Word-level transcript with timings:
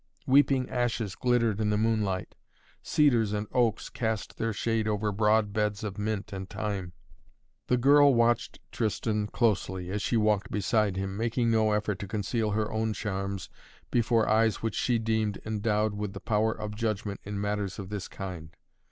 Weeping 0.25 0.67
ashes 0.67 1.13
glittered 1.13 1.61
in 1.61 1.69
the 1.69 1.77
moonlight. 1.77 2.33
Cedars 2.81 3.33
and 3.33 3.45
oaks 3.51 3.87
cast 3.87 4.39
their 4.39 4.51
shade 4.51 4.87
over 4.87 5.11
broad 5.11 5.53
beds 5.53 5.83
of 5.83 5.99
mint 5.99 6.33
and 6.33 6.49
thyme. 6.49 6.93
The 7.67 7.77
girl 7.77 8.15
watched 8.15 8.57
Tristan 8.71 9.27
closely, 9.27 9.91
as 9.91 10.01
she 10.01 10.17
walked 10.17 10.49
beside 10.49 10.97
him, 10.97 11.15
making 11.15 11.51
no 11.51 11.71
effort 11.73 11.99
to 11.99 12.07
conceal 12.07 12.49
her 12.53 12.71
own 12.71 12.93
charms 12.93 13.47
before 13.91 14.27
eyes 14.27 14.63
which 14.63 14.73
she 14.73 14.97
deemed 14.97 15.39
endowed 15.45 15.93
with 15.93 16.13
the 16.13 16.19
power 16.19 16.51
of 16.51 16.73
judgment 16.73 17.19
in 17.23 17.39
matters 17.39 17.77
of 17.77 17.89
this 17.89 18.07
kind. 18.07 18.57